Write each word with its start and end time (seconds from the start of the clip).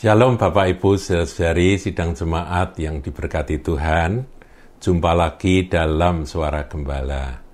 Shalom 0.00 0.40
Bapak 0.40 0.80
Ibu 0.80 0.96
saudari 0.96 1.76
sidang 1.76 2.16
jemaat 2.16 2.72
yang 2.80 3.04
diberkati 3.04 3.60
Tuhan. 3.60 4.24
Jumpa 4.80 5.12
lagi 5.12 5.68
dalam 5.68 6.24
suara 6.24 6.64
gembala. 6.64 7.44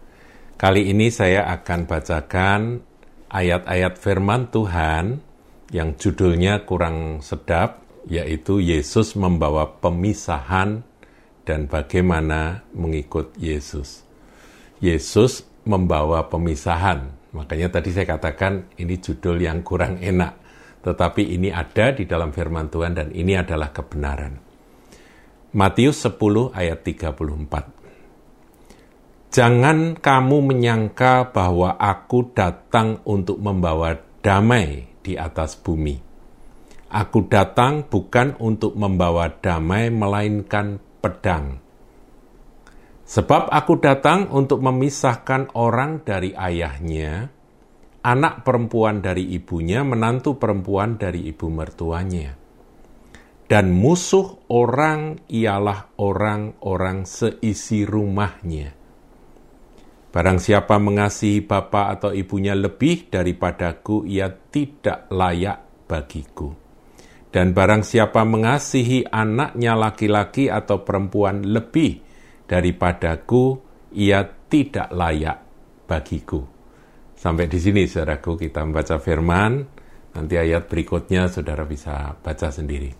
Kali 0.55 0.87
ini 0.87 1.11
saya 1.11 1.51
akan 1.51 1.91
bacakan 1.91 2.79
ayat-ayat 3.35 3.99
firman 3.99 4.47
Tuhan 4.55 5.19
yang 5.75 5.99
judulnya 5.99 6.63
kurang 6.63 7.19
sedap, 7.19 7.83
yaitu 8.07 8.63
Yesus 8.63 9.19
membawa 9.19 9.83
pemisahan 9.83 10.87
dan 11.43 11.67
bagaimana 11.67 12.63
mengikut 12.71 13.35
Yesus. 13.43 14.07
Yesus 14.79 15.43
membawa 15.67 16.31
pemisahan. 16.31 17.11
Makanya 17.35 17.75
tadi 17.75 17.91
saya 17.91 18.07
katakan 18.07 18.71
ini 18.79 19.03
judul 19.03 19.43
yang 19.43 19.67
kurang 19.67 19.99
enak 19.99 20.46
tetapi 20.87 21.35
ini 21.35 21.51
ada 21.51 21.91
di 21.91 22.07
dalam 22.07 22.31
firman 22.31 22.71
Tuhan 22.71 22.95
dan 22.95 23.11
ini 23.11 23.35
adalah 23.35 23.75
kebenaran. 23.75 24.39
Matius 25.51 26.07
10 26.07 26.55
ayat 26.55 26.87
34. 26.87 29.35
Jangan 29.35 29.99
kamu 29.99 30.39
menyangka 30.47 31.35
bahwa 31.35 31.75
aku 31.75 32.31
datang 32.31 33.03
untuk 33.03 33.43
membawa 33.43 33.99
damai 34.23 34.87
di 35.03 35.19
atas 35.19 35.59
bumi. 35.59 35.99
Aku 36.87 37.27
datang 37.27 37.91
bukan 37.91 38.39
untuk 38.39 38.79
membawa 38.79 39.27
damai 39.43 39.91
melainkan 39.91 40.79
pedang. 41.03 41.59
Sebab 43.07 43.51
aku 43.51 43.83
datang 43.83 44.31
untuk 44.31 44.63
memisahkan 44.63 45.51
orang 45.59 46.07
dari 46.07 46.31
ayahnya, 46.31 47.36
anak 48.07 48.47
perempuan 48.47 49.03
dari 49.03 49.35
ibunya, 49.35 49.83
menantu 49.83 50.39
perempuan 50.39 50.95
dari 50.95 51.27
ibu 51.27 51.51
mertuanya. 51.51 52.39
Dan 53.47 53.75
musuh 53.75 54.47
orang 54.51 55.27
ialah 55.27 55.99
orang-orang 55.99 57.03
seisi 57.03 57.83
rumahnya. 57.83 58.75
Barang 60.15 60.39
siapa 60.39 60.79
mengasihi 60.79 61.43
bapa 61.45 61.93
atau 61.93 62.15
ibunya 62.15 62.55
lebih 62.55 63.11
daripadaku, 63.11 64.07
ia 64.07 64.31
tidak 64.31 65.11
layak 65.11 65.87
bagiku. 65.91 66.55
Dan 67.29 67.53
barang 67.53 67.85
siapa 67.85 68.25
mengasihi 68.25 69.05
anaknya 69.13 69.77
laki-laki 69.77 70.49
atau 70.49 70.81
perempuan 70.87 71.45
lebih 71.45 72.01
daripadaku, 72.49 73.61
ia 73.93 74.25
tidak 74.49 74.89
layak 74.95 75.39
bagiku. 75.85 76.56
Sampai 77.17 77.49
di 77.49 77.57
sini, 77.57 77.89
saudaraku, 77.89 78.37
kita 78.37 78.61
membaca 78.63 79.01
firman. 79.01 79.65
Nanti 80.13 80.37
ayat 80.37 80.69
berikutnya 80.69 81.29
saudara 81.33 81.65
bisa 81.65 82.17
baca 82.21 82.49
sendiri. 82.49 82.93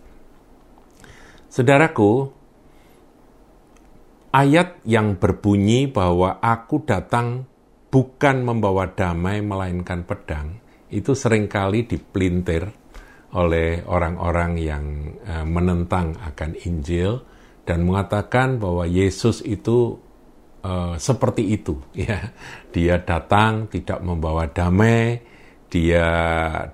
Saudaraku, 1.49 2.29
ayat 4.33 4.81
yang 4.85 5.17
berbunyi 5.17 5.89
bahwa 5.89 6.37
aku 6.41 6.85
datang 6.85 7.49
bukan 7.89 8.45
membawa 8.45 8.93
damai 8.93 9.41
melainkan 9.41 10.05
pedang, 10.05 10.61
itu 10.93 11.17
sering 11.17 11.49
kali 11.49 11.87
dipelintir 11.87 12.69
oleh 13.33 13.83
orang-orang 13.85 14.51
yang 14.61 14.83
eh, 15.25 15.45
menentang 15.45 16.15
akan 16.21 16.51
Injil 16.63 17.23
dan 17.67 17.83
mengatakan 17.83 18.57
bahwa 18.61 18.87
Yesus 18.87 19.43
itu 19.43 19.99
uh, 20.63 20.95
seperti 20.97 21.53
itu 21.53 21.77
ya. 22.07 22.33
Dia 22.71 23.01
datang 23.01 23.67
tidak 23.69 24.01
membawa 24.01 24.49
damai 24.49 25.35
dia 25.67 26.07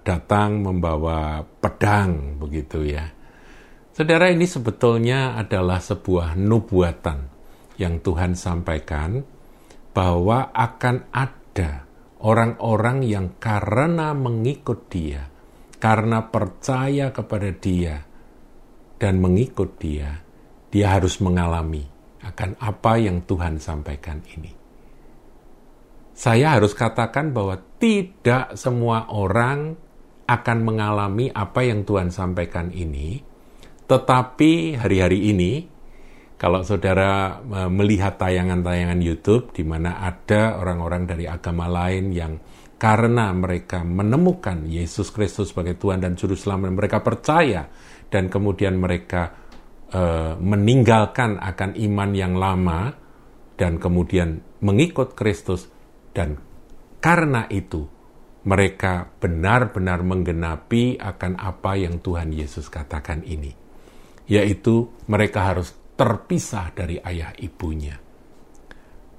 datang 0.05 0.61
membawa 0.61 1.41
pedang 1.41 2.37
begitu 2.37 2.85
ya. 2.85 3.09
Saudara 3.93 4.29
ini 4.29 4.45
sebetulnya 4.49 5.37
adalah 5.37 5.77
sebuah 5.77 6.33
nubuatan 6.37 7.29
yang 7.77 8.01
Tuhan 8.01 8.37
sampaikan 8.37 9.21
bahwa 9.93 10.49
akan 10.49 11.13
ada 11.13 11.85
orang-orang 12.25 13.05
yang 13.05 13.37
karena 13.37 14.17
mengikut 14.17 14.89
dia 14.89 15.29
karena 15.77 16.25
percaya 16.29 17.13
kepada 17.13 17.49
dia 17.53 18.01
dan 18.97 19.21
mengikut 19.21 19.77
dia 19.77 20.25
dia 20.73 20.97
harus 20.97 21.21
mengalami 21.21 21.92
akan 22.23 22.55
apa 22.63 22.93
yang 22.97 23.27
Tuhan 23.27 23.59
sampaikan 23.59 24.23
ini. 24.33 24.51
Saya 26.13 26.55
harus 26.55 26.77
katakan 26.77 27.33
bahwa 27.33 27.57
tidak 27.81 28.55
semua 28.55 29.09
orang 29.09 29.75
akan 30.23 30.57
mengalami 30.63 31.27
apa 31.33 31.65
yang 31.65 31.83
Tuhan 31.83 32.13
sampaikan 32.13 32.71
ini, 32.71 33.19
tetapi 33.89 34.79
hari-hari 34.79 35.33
ini, 35.33 35.67
kalau 36.39 36.63
saudara 36.63 37.43
e, 37.43 37.59
melihat 37.67 38.15
tayangan-tayangan 38.15 38.99
YouTube 39.03 39.51
di 39.51 39.67
mana 39.67 39.99
ada 39.99 40.57
orang-orang 40.61 41.03
dari 41.09 41.25
agama 41.27 41.67
lain 41.67 42.13
yang 42.15 42.39
karena 42.79 43.31
mereka 43.31 43.83
menemukan 43.83 44.67
Yesus 44.67 45.11
Kristus 45.11 45.51
sebagai 45.51 45.79
Tuhan 45.79 46.03
dan 46.03 46.19
Juru 46.19 46.35
Selamat, 46.35 46.71
mereka 46.71 46.99
percaya 46.99 47.67
dan 48.11 48.27
kemudian 48.27 48.75
mereka 48.75 49.42
uh, 49.93 50.33
meninggalkan 50.41 51.39
akan 51.39 51.77
iman 51.77 52.11
yang 52.17 52.33
lama 52.35 52.93
dan 53.55 53.77
kemudian 53.77 54.41
mengikut 54.65 55.13
Kristus 55.13 55.69
dan 56.11 56.41
karena 56.99 57.45
itu 57.47 57.85
mereka 58.43 59.07
benar-benar 59.21 60.03
menggenapi 60.03 60.99
akan 60.99 61.39
apa 61.39 61.79
yang 61.79 62.03
Tuhan 62.03 62.35
Yesus 62.35 62.67
katakan 62.67 63.23
ini 63.23 63.63
yaitu 64.27 64.91
mereka 65.07 65.51
harus 65.51 65.75
terpisah 65.93 66.71
dari 66.73 66.97
ayah 66.99 67.35
ibunya. 67.37 67.99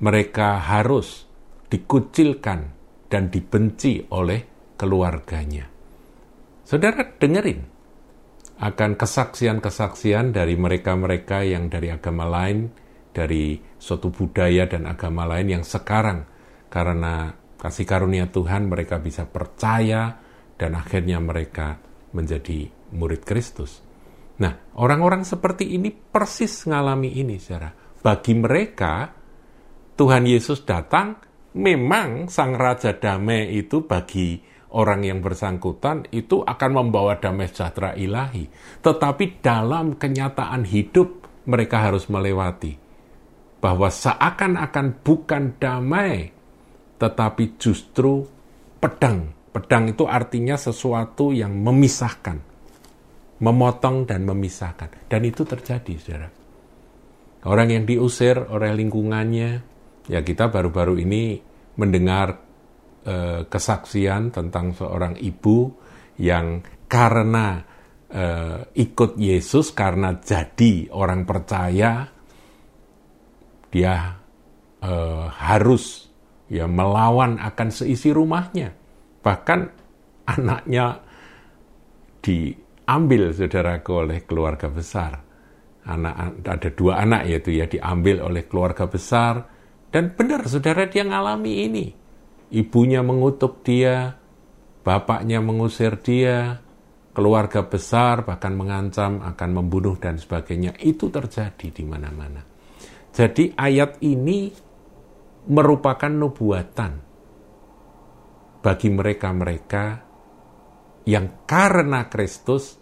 Mereka 0.00 0.48
harus 0.64 1.24
dikucilkan 1.70 2.60
dan 3.06 3.30
dibenci 3.30 4.02
oleh 4.10 4.72
keluarganya. 4.74 5.70
Saudara 6.64 7.04
dengerin 7.04 7.73
akan 8.64 8.96
kesaksian-kesaksian 8.96 10.32
dari 10.32 10.56
mereka-mereka 10.56 11.44
yang 11.44 11.68
dari 11.68 11.92
agama 11.92 12.24
lain, 12.24 12.72
dari 13.12 13.60
suatu 13.76 14.08
budaya 14.08 14.64
dan 14.64 14.88
agama 14.88 15.28
lain 15.28 15.60
yang 15.60 15.64
sekarang 15.68 16.24
karena 16.72 17.36
kasih 17.60 17.84
karunia 17.84 18.32
Tuhan 18.32 18.72
mereka 18.72 18.96
bisa 19.04 19.28
percaya 19.28 20.16
dan 20.56 20.80
akhirnya 20.80 21.20
mereka 21.20 21.76
menjadi 22.16 22.72
murid 22.96 23.22
Kristus. 23.28 23.84
Nah, 24.40 24.74
orang-orang 24.80 25.22
seperti 25.22 25.76
ini 25.76 25.92
persis 25.94 26.66
mengalami 26.66 27.20
ini, 27.20 27.38
saudara. 27.38 27.70
Bagi 28.02 28.34
mereka, 28.34 29.12
Tuhan 29.94 30.26
Yesus 30.26 30.66
datang, 30.66 31.20
memang 31.54 32.26
Sang 32.26 32.58
Raja 32.58 32.98
Damai 32.98 33.54
itu 33.54 33.86
bagi 33.86 34.53
orang 34.74 35.06
yang 35.06 35.22
bersangkutan 35.22 36.10
itu 36.10 36.42
akan 36.42 36.70
membawa 36.74 37.16
damai 37.22 37.46
sejahtera 37.46 37.94
ilahi. 37.94 38.50
Tetapi 38.82 39.38
dalam 39.40 39.94
kenyataan 39.94 40.66
hidup 40.66 41.24
mereka 41.46 41.86
harus 41.86 42.10
melewati 42.10 42.84
bahwa 43.64 43.88
seakan-akan 43.88 45.00
bukan 45.00 45.56
damai, 45.56 46.28
tetapi 47.00 47.56
justru 47.56 48.28
pedang. 48.76 49.32
Pedang 49.54 49.88
itu 49.88 50.04
artinya 50.04 50.58
sesuatu 50.60 51.32
yang 51.32 51.56
memisahkan, 51.56 52.42
memotong 53.40 54.04
dan 54.04 54.28
memisahkan. 54.28 55.08
Dan 55.08 55.24
itu 55.24 55.48
terjadi, 55.48 55.94
saudara. 55.96 56.28
Orang 57.48 57.72
yang 57.72 57.88
diusir 57.88 58.36
oleh 58.36 58.76
lingkungannya, 58.76 59.50
ya 60.12 60.20
kita 60.20 60.52
baru-baru 60.52 61.00
ini 61.00 61.40
mendengar 61.80 62.43
eh, 63.04 63.40
kesaksian 63.46 64.32
tentang 64.32 64.72
seorang 64.72 65.20
ibu 65.20 65.70
yang 66.18 66.64
karena 66.88 67.60
eh, 68.08 68.58
ikut 68.80 69.20
Yesus 69.20 69.76
karena 69.76 70.16
jadi 70.16 70.88
orang 70.88 71.28
percaya 71.28 72.08
dia 73.68 73.96
eh, 74.80 75.24
harus 75.28 76.08
ya 76.48 76.64
melawan 76.64 77.36
akan 77.40 77.68
seisi 77.68 78.08
rumahnya. 78.08 78.72
Bahkan 79.24 79.60
anaknya 80.28 81.00
diambil 82.24 83.32
saudaraku 83.36 83.92
oleh 83.92 84.18
keluarga 84.24 84.68
besar. 84.72 85.20
Anak 85.84 86.40
ada 86.40 86.70
dua 86.72 87.04
anak 87.04 87.28
yaitu 87.28 87.60
ya 87.60 87.68
diambil 87.68 88.24
oleh 88.24 88.48
keluarga 88.48 88.88
besar. 88.88 89.44
Dan 89.92 90.16
benar 90.16 90.48
saudara 90.48 90.88
dia 90.88 91.04
ngalami 91.04 91.52
ini 91.68 92.03
ibunya 92.54 93.02
mengutuk 93.02 93.66
dia, 93.66 94.14
bapaknya 94.86 95.42
mengusir 95.42 95.98
dia, 95.98 96.62
keluarga 97.10 97.66
besar 97.66 98.22
bahkan 98.22 98.54
mengancam 98.54 99.22
akan 99.22 99.50
membunuh 99.50 99.98
dan 99.98 100.16
sebagainya. 100.16 100.78
Itu 100.78 101.10
terjadi 101.10 101.74
di 101.74 101.82
mana-mana. 101.82 102.42
Jadi 103.14 103.54
ayat 103.54 104.02
ini 104.02 104.50
merupakan 105.50 106.10
nubuatan 106.10 106.92
bagi 108.64 108.88
mereka-mereka 108.88 109.84
yang 111.04 111.44
karena 111.44 112.08
Kristus 112.08 112.80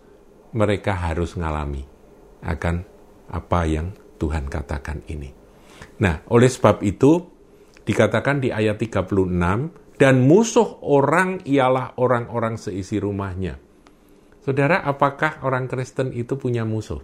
mereka 0.54 0.94
harus 0.94 1.34
ngalami 1.34 1.82
akan 2.44 2.76
apa 3.34 3.60
yang 3.66 3.90
Tuhan 4.16 4.46
katakan 4.46 5.02
ini. 5.10 5.26
Nah, 5.98 6.22
oleh 6.30 6.46
sebab 6.46 6.80
itu 6.86 7.41
dikatakan 7.82 8.42
di 8.42 8.54
ayat 8.54 8.78
36 8.78 9.98
dan 9.98 10.14
musuh 10.24 10.82
orang 10.82 11.42
ialah 11.46 11.94
orang-orang 11.98 12.58
seisi 12.58 12.98
rumahnya. 12.98 13.58
Saudara, 14.42 14.82
apakah 14.82 15.46
orang 15.46 15.70
Kristen 15.70 16.10
itu 16.10 16.34
punya 16.34 16.66
musuh? 16.66 16.98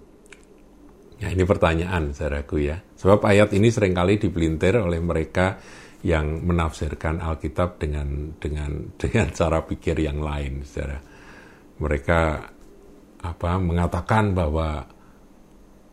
Ya, 1.23 1.31
ini 1.31 1.47
pertanyaan, 1.47 2.15
saudaraku 2.15 2.63
ya. 2.63 2.83
Sebab 2.99 3.23
ayat 3.27 3.55
ini 3.55 3.71
sering 3.71 3.95
kali 3.95 4.19
dipelintir 4.19 4.79
oleh 4.79 4.99
mereka 4.99 5.59
yang 6.03 6.47
menafsirkan 6.47 7.19
Alkitab 7.19 7.79
dengan 7.83 8.35
dengan 8.39 8.71
dengan 9.03 9.27
cara 9.35 9.63
pikir 9.63 9.99
yang 10.03 10.19
lain, 10.23 10.63
saudara. 10.67 10.99
Mereka 11.79 12.21
apa 13.19 13.51
mengatakan 13.59 14.35
bahwa 14.35 14.98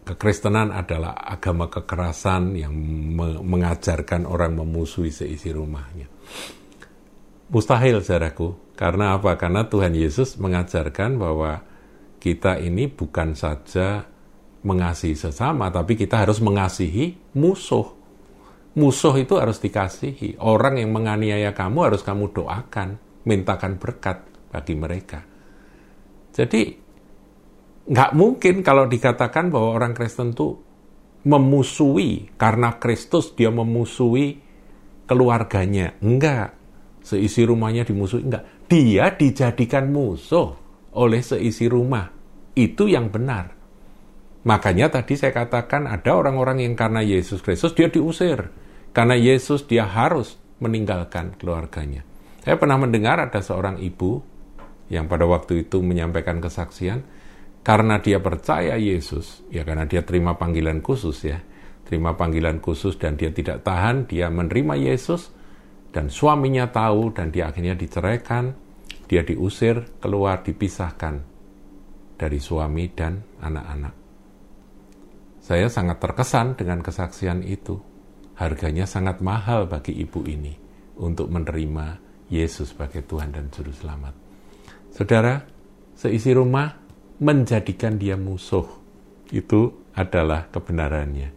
kekristenan 0.06 0.70
adalah 0.70 1.18
agama 1.18 1.68
kekerasan 1.68 2.54
yang 2.54 2.72
me 3.18 3.42
mengajarkan 3.42 4.30
orang 4.30 4.54
memusuhi 4.54 5.10
seisi 5.10 5.50
rumahnya. 5.50 6.08
Mustahil, 7.50 8.06
saudaraku. 8.06 8.78
Karena 8.78 9.18
apa? 9.18 9.34
Karena 9.40 9.66
Tuhan 9.66 9.98
Yesus 9.98 10.38
mengajarkan 10.38 11.18
bahwa 11.18 11.62
kita 12.22 12.58
ini 12.62 12.90
bukan 12.90 13.34
saja 13.34 14.06
mengasihi 14.66 15.14
sesama, 15.14 15.70
tapi 15.70 15.94
kita 15.94 16.26
harus 16.26 16.42
mengasihi 16.42 17.38
musuh. 17.38 17.86
Musuh 18.76 19.16
itu 19.16 19.38
harus 19.38 19.62
dikasihi. 19.62 20.42
Orang 20.42 20.82
yang 20.82 20.92
menganiaya 20.92 21.54
kamu 21.56 21.94
harus 21.94 22.02
kamu 22.02 22.34
doakan, 22.34 22.98
mintakan 23.24 23.78
berkat 23.78 24.26
bagi 24.52 24.76
mereka. 24.76 25.24
Jadi, 26.36 26.85
nggak 27.86 28.12
mungkin 28.18 28.66
kalau 28.66 28.90
dikatakan 28.90 29.54
bahwa 29.54 29.78
orang 29.78 29.94
Kristen 29.94 30.34
itu 30.34 30.58
memusuhi 31.26 32.30
karena 32.38 32.78
Kristus 32.78 33.34
dia 33.34 33.50
memusuhi 33.50 34.42
keluarganya. 35.10 35.98
Enggak. 36.02 36.54
Seisi 37.02 37.46
rumahnya 37.46 37.86
dimusuhi. 37.86 38.26
Enggak. 38.26 38.70
Dia 38.70 39.14
dijadikan 39.14 39.90
musuh 39.90 40.54
oleh 40.98 41.22
seisi 41.22 41.66
rumah. 41.70 42.10
Itu 42.54 42.90
yang 42.90 43.10
benar. 43.14 43.54
Makanya 44.46 44.94
tadi 44.94 45.18
saya 45.18 45.34
katakan 45.34 45.90
ada 45.90 46.14
orang-orang 46.14 46.62
yang 46.62 46.78
karena 46.78 47.02
Yesus 47.02 47.42
Kristus 47.42 47.74
dia 47.74 47.90
diusir. 47.90 48.54
Karena 48.94 49.18
Yesus 49.18 49.66
dia 49.66 49.90
harus 49.90 50.38
meninggalkan 50.62 51.36
keluarganya. 51.36 52.06
Saya 52.46 52.56
pernah 52.62 52.78
mendengar 52.78 53.18
ada 53.18 53.42
seorang 53.42 53.82
ibu 53.82 54.22
yang 54.88 55.10
pada 55.10 55.26
waktu 55.26 55.66
itu 55.66 55.82
menyampaikan 55.82 56.38
kesaksian 56.38 57.02
karena 57.66 57.98
dia 57.98 58.22
percaya 58.22 58.78
Yesus, 58.78 59.42
ya 59.50 59.66
karena 59.66 59.90
dia 59.90 60.06
terima 60.06 60.38
panggilan 60.38 60.86
khusus 60.86 61.26
ya, 61.26 61.42
terima 61.82 62.14
panggilan 62.14 62.62
khusus 62.62 62.94
dan 63.02 63.18
dia 63.18 63.34
tidak 63.34 63.66
tahan, 63.66 64.06
dia 64.06 64.30
menerima 64.30 64.78
Yesus 64.78 65.34
dan 65.90 66.14
suaminya 66.14 66.70
tahu 66.70 67.10
dan 67.10 67.34
dia 67.34 67.50
akhirnya 67.50 67.74
diceraikan, 67.74 68.54
dia 69.10 69.26
diusir 69.26 69.98
keluar 69.98 70.46
dipisahkan 70.46 71.26
dari 72.22 72.38
suami 72.38 72.86
dan 72.94 73.26
anak-anak. 73.42 73.94
Saya 75.42 75.66
sangat 75.66 75.98
terkesan 75.98 76.54
dengan 76.54 76.86
kesaksian 76.86 77.42
itu. 77.42 77.82
Harganya 78.36 78.84
sangat 78.84 79.24
mahal 79.24 79.66
bagi 79.66 79.96
ibu 79.96 80.22
ini 80.28 80.54
untuk 81.02 81.32
menerima 81.32 81.98
Yesus 82.30 82.76
sebagai 82.76 83.08
Tuhan 83.08 83.32
dan 83.32 83.48
Juru 83.48 83.72
Selamat. 83.72 84.12
Saudara, 84.92 85.40
seisi 85.96 86.36
rumah 86.36 86.85
menjadikan 87.20 87.96
dia 87.96 88.20
musuh. 88.20 88.66
Itu 89.32 89.92
adalah 89.96 90.52
kebenarannya. 90.52 91.36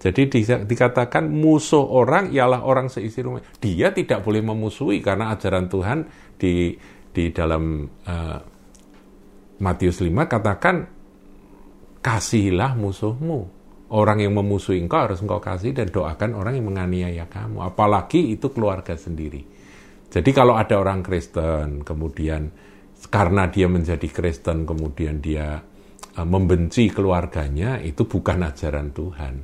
Jadi 0.00 0.32
dikatakan 0.64 1.28
musuh 1.28 1.84
orang 1.84 2.32
ialah 2.32 2.64
orang 2.64 2.88
seisi 2.88 3.20
rumah. 3.20 3.44
Dia 3.60 3.92
tidak 3.92 4.24
boleh 4.24 4.40
memusuhi 4.40 5.04
karena 5.04 5.36
ajaran 5.36 5.68
Tuhan 5.68 5.98
di 6.40 6.72
di 7.12 7.28
dalam 7.36 7.84
uh, 7.84 8.40
Matius 9.60 10.00
5 10.00 10.08
katakan 10.24 10.76
kasihilah 12.00 12.72
musuhmu. 12.80 13.60
Orang 13.90 14.22
yang 14.22 14.32
memusuhi 14.38 14.78
engkau 14.78 15.02
harus 15.02 15.18
engkau 15.18 15.42
kasih 15.42 15.74
dan 15.74 15.90
doakan 15.90 16.38
orang 16.38 16.54
yang 16.56 16.70
menganiaya 16.70 17.26
kamu. 17.26 17.60
Apalagi 17.60 18.32
itu 18.32 18.48
keluarga 18.54 18.94
sendiri. 18.94 19.42
Jadi 20.10 20.30
kalau 20.30 20.54
ada 20.54 20.78
orang 20.78 21.02
Kristen, 21.02 21.82
kemudian 21.82 22.54
karena 23.08 23.48
dia 23.48 23.70
menjadi 23.70 24.04
Kristen, 24.10 24.68
kemudian 24.68 25.24
dia 25.24 25.62
uh, 26.16 26.26
membenci 26.26 26.92
keluarganya, 26.92 27.80
itu 27.80 28.04
bukan 28.04 28.44
ajaran 28.44 28.92
Tuhan. 28.92 29.34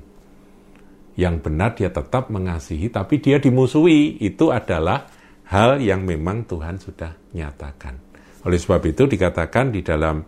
Yang 1.17 1.37
benar 1.41 1.73
dia 1.73 1.89
tetap 1.89 2.29
mengasihi, 2.29 2.93
tapi 2.93 3.25
dia 3.25 3.41
dimusuhi. 3.41 4.21
Itu 4.21 4.53
adalah 4.53 5.09
hal 5.49 5.81
yang 5.81 6.05
memang 6.05 6.45
Tuhan 6.45 6.77
sudah 6.77 7.17
nyatakan. 7.33 7.97
Oleh 8.45 8.61
sebab 8.61 8.85
itu 8.85 9.09
dikatakan 9.09 9.73
di 9.73 9.81
dalam 9.81 10.21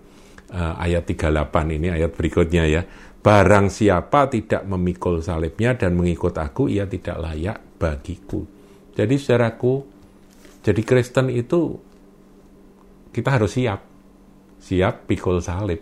uh, 0.54 0.74
ayat 0.80 1.04
38 1.04 1.76
ini, 1.76 1.92
ayat 1.92 2.10
berikutnya 2.16 2.64
ya, 2.64 2.82
Barang 3.18 3.66
siapa 3.66 4.30
tidak 4.30 4.62
memikul 4.62 5.18
salibnya 5.18 5.74
dan 5.74 5.98
mengikut 5.98 6.38
aku, 6.38 6.70
ia 6.70 6.86
tidak 6.86 7.18
layak 7.18 7.58
bagiku. 7.76 8.46
Jadi 8.94 9.14
saudaraku, 9.18 9.82
jadi 10.62 10.80
Kristen 10.86 11.26
itu 11.28 11.82
kita 13.12 13.28
harus 13.34 13.52
siap. 13.54 13.80
Siap 14.58 15.06
pikul 15.06 15.38
salib 15.38 15.80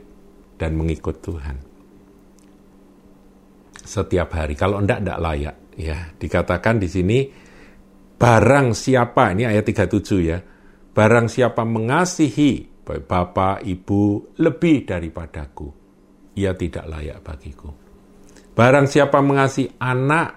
dan 0.61 0.77
mengikut 0.77 1.17
Tuhan. 1.21 1.57
Setiap 3.87 4.29
hari. 4.35 4.59
Kalau 4.59 4.83
enggak, 4.83 5.01
enggak 5.05 5.21
layak. 5.23 5.57
Ya, 5.77 6.13
dikatakan 6.17 6.81
di 6.81 6.89
sini, 6.89 7.19
barang 8.17 8.73
siapa, 8.73 9.37
ini 9.37 9.45
ayat 9.45 9.65
37 9.65 10.25
ya, 10.25 10.41
barang 10.97 11.29
siapa 11.29 11.63
mengasihi 11.69 12.77
bapak, 12.87 13.67
ibu 13.67 14.33
lebih 14.39 14.87
daripadaku, 14.87 15.69
ia 16.39 16.55
tidak 16.55 16.87
layak 16.87 17.19
bagiku. 17.21 17.71
Barang 18.57 18.87
siapa 18.89 19.21
mengasihi 19.21 19.77
anak 19.83 20.29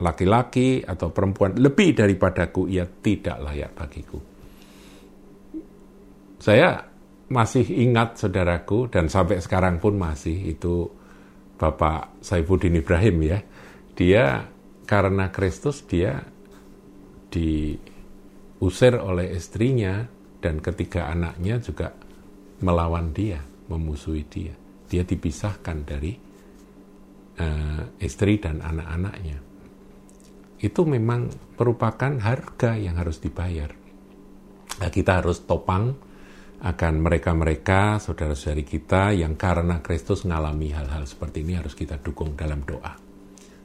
laki-laki 0.00 0.82
atau 0.82 1.12
perempuan 1.12 1.54
lebih 1.60 1.94
daripadaku, 1.94 2.66
ia 2.66 2.88
tidak 2.88 3.38
layak 3.38 3.70
bagiku. 3.76 4.18
Saya 6.48 6.80
masih 7.28 7.68
ingat 7.84 8.16
saudaraku 8.16 8.88
dan 8.88 9.12
sampai 9.12 9.36
sekarang 9.44 9.76
pun 9.84 10.00
masih 10.00 10.56
itu 10.56 10.88
Bapak 11.60 12.24
Saifuddin 12.24 12.80
Ibrahim 12.80 13.20
ya. 13.20 13.38
Dia 13.92 14.48
karena 14.88 15.28
Kristus 15.28 15.84
dia 15.84 16.24
diusir 17.28 18.96
oleh 18.96 19.36
istrinya 19.36 20.08
dan 20.40 20.64
ketiga 20.64 21.12
anaknya 21.12 21.60
juga 21.60 21.92
melawan 22.64 23.12
dia, 23.12 23.44
memusuhi 23.68 24.24
dia 24.24 24.56
dia 24.88 25.04
dipisahkan 25.04 25.78
dari 25.84 26.16
uh, 27.38 27.82
istri 28.00 28.40
dan 28.40 28.64
anak-anaknya. 28.64 29.38
Itu 30.58 30.88
memang 30.88 31.28
merupakan 31.54 32.18
harga 32.18 32.74
yang 32.74 32.98
harus 32.98 33.20
dibayar. 33.22 33.70
Nah, 34.78 34.90
kita 34.90 35.22
harus 35.22 35.44
topang 35.44 36.07
akan 36.58 36.94
mereka-mereka, 36.98 38.02
saudara-saudari 38.02 38.66
kita 38.66 39.14
yang 39.14 39.38
karena 39.38 39.78
Kristus 39.78 40.26
mengalami 40.26 40.74
hal-hal 40.74 41.06
seperti 41.06 41.46
ini 41.46 41.54
harus 41.54 41.78
kita 41.78 42.02
dukung 42.02 42.34
dalam 42.34 42.66
doa. 42.66 42.98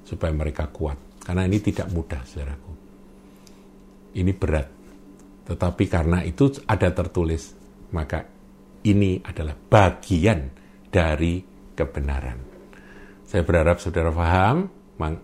Supaya 0.05 0.29
mereka 0.29 0.69
kuat. 0.69 1.17
Karena 1.25 1.49
ini 1.49 1.57
tidak 1.57 1.89
mudah, 1.89 2.21
saudaraku. 2.21 2.71
Ini 4.13 4.31
berat. 4.37 4.69
Tetapi 5.49 5.83
karena 5.89 6.21
itu 6.21 6.53
ada 6.69 6.93
tertulis, 6.93 7.57
maka 7.89 8.29
ini 8.85 9.17
adalah 9.25 9.57
bagian 9.57 10.53
dari 10.93 11.41
kebenaran. 11.73 12.37
Saya 13.25 13.41
berharap 13.41 13.81
saudara 13.81 14.13
paham, 14.13 14.69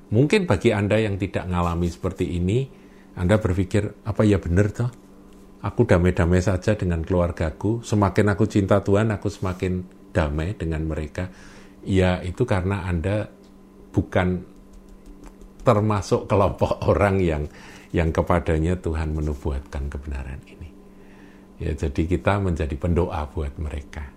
mungkin 0.09 0.49
bagi 0.49 0.73
Anda 0.73 0.97
yang 0.97 1.21
tidak 1.21 1.45
mengalami 1.45 1.87
seperti 1.93 2.25
ini, 2.33 2.65
Anda 3.13 3.37
berpikir, 3.37 4.01
apa 4.09 4.25
ya 4.25 4.41
benar 4.41 4.73
toh? 4.73 4.89
Aku 5.59 5.83
damai-damai 5.83 6.39
saja 6.39 6.79
dengan 6.79 7.03
keluargaku, 7.03 7.83
semakin 7.83 8.31
aku 8.31 8.47
cinta 8.47 8.79
Tuhan, 8.79 9.11
aku 9.11 9.27
semakin 9.27 9.83
damai 10.15 10.55
dengan 10.55 10.87
mereka. 10.87 11.27
Ya 11.83 12.23
itu 12.23 12.47
karena 12.47 12.87
Anda 12.87 13.27
bukan 13.91 14.39
termasuk 15.67 16.31
kelompok 16.31 16.79
orang 16.91 17.19
yang 17.19 17.43
yang 17.91 18.13
kepadanya 18.13 18.79
Tuhan 18.79 19.11
menubuatkan 19.11 19.89
kebenaran 19.91 20.39
ini. 20.45 20.69
Ya, 21.59 21.75
jadi 21.75 22.07
kita 22.07 22.39
menjadi 22.39 22.71
pendoa 22.79 23.27
buat 23.35 23.59
mereka. 23.59 24.07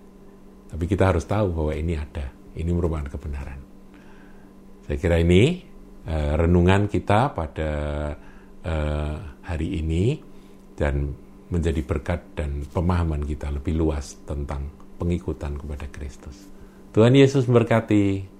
Tapi 0.71 0.83
kita 0.87 1.11
harus 1.11 1.27
tahu 1.27 1.51
bahwa 1.51 1.73
ini 1.75 1.99
ada, 1.99 2.31
ini 2.55 2.71
merupakan 2.71 3.11
kebenaran. 3.11 3.59
Saya 4.87 4.95
kira 4.95 5.19
ini 5.19 5.59
uh, 6.07 6.39
renungan 6.39 6.87
kita 6.87 7.35
pada 7.35 7.71
uh, 8.63 9.15
hari 9.43 9.83
ini 9.83 10.21
dan 10.79 11.11
menjadi 11.53 11.85
berkat 11.85 12.33
dan 12.33 12.65
pemahaman 12.65 13.21
kita 13.21 13.53
lebih 13.53 13.77
luas 13.77 14.17
tentang 14.25 14.73
pengikutan 14.97 15.53
kepada 15.53 15.85
Kristus. 15.93 16.49
Tuhan 16.97 17.13
Yesus 17.13 17.45
berkati. 17.45 18.32